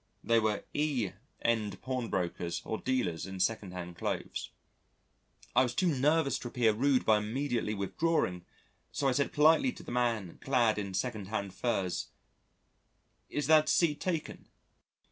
They 0.23 0.39
were 0.39 0.63
E. 0.73 1.11
end 1.43 1.79
pawnbrokers 1.83 2.63
or 2.65 2.79
dealers 2.79 3.27
in 3.27 3.39
second 3.39 3.69
hand 3.73 3.97
clothes. 3.97 4.49
I 5.55 5.61
was 5.61 5.75
too 5.75 5.85
nervous 5.95 6.39
to 6.39 6.47
appear 6.47 6.73
rude 6.73 7.05
by 7.05 7.19
immediately 7.19 7.75
with 7.75 7.99
drawing, 7.99 8.43
so 8.91 9.07
I 9.07 9.11
said 9.11 9.31
politely 9.31 9.71
to 9.73 9.83
the 9.83 9.91
man 9.91 10.39
clad 10.41 10.79
in 10.79 10.95
second 10.95 11.27
hand 11.27 11.53
furs: 11.53 12.07
"Is 13.29 13.45
that 13.45 13.69
seat 13.69 13.99
taken?" 14.01 14.47